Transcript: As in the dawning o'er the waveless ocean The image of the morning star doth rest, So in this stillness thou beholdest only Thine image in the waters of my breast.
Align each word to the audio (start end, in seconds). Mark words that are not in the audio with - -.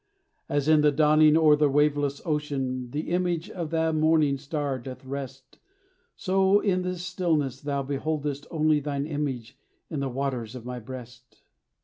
As 0.49 0.67
in 0.67 0.81
the 0.81 0.91
dawning 0.91 1.37
o'er 1.37 1.55
the 1.55 1.69
waveless 1.69 2.23
ocean 2.25 2.89
The 2.89 3.11
image 3.11 3.51
of 3.51 3.69
the 3.69 3.93
morning 3.93 4.39
star 4.39 4.79
doth 4.79 5.05
rest, 5.05 5.59
So 6.15 6.59
in 6.59 6.81
this 6.81 7.05
stillness 7.05 7.61
thou 7.61 7.83
beholdest 7.83 8.47
only 8.49 8.79
Thine 8.79 9.05
image 9.05 9.59
in 9.91 9.99
the 9.99 10.09
waters 10.09 10.55
of 10.55 10.65
my 10.65 10.79
breast. 10.79 11.43